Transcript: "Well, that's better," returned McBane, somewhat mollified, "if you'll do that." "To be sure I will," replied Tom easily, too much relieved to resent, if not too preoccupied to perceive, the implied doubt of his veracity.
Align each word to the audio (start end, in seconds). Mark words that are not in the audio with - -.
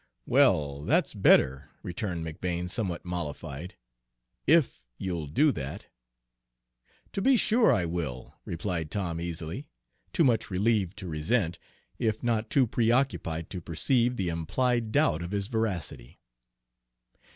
"Well, 0.25 0.81
that's 0.83 1.13
better," 1.13 1.69
returned 1.83 2.25
McBane, 2.25 2.67
somewhat 2.71 3.05
mollified, 3.05 3.75
"if 4.47 4.87
you'll 4.97 5.27
do 5.27 5.51
that." 5.51 5.89
"To 7.13 7.21
be 7.21 7.37
sure 7.37 7.71
I 7.71 7.85
will," 7.85 8.33
replied 8.43 8.89
Tom 8.89 9.21
easily, 9.21 9.67
too 10.11 10.23
much 10.23 10.49
relieved 10.49 10.97
to 10.97 11.07
resent, 11.07 11.59
if 11.99 12.23
not 12.23 12.49
too 12.49 12.65
preoccupied 12.65 13.51
to 13.51 13.61
perceive, 13.61 14.15
the 14.17 14.29
implied 14.29 14.91
doubt 14.91 15.21
of 15.21 15.33
his 15.33 15.45
veracity. 15.45 16.19